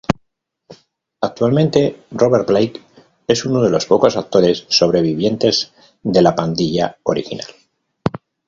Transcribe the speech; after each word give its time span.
Actualmente, 1.21 2.01
Robert 2.09 2.47
Blake 2.47 2.81
es 3.27 3.45
uno 3.45 3.61
de 3.61 3.69
los 3.69 3.85
pocos 3.85 4.17
actores 4.17 4.65
sobrevivientes 4.67 5.73
de 6.01 6.23
"La 6.23 6.33
Pandilla" 6.33 6.97
original. 7.03 7.45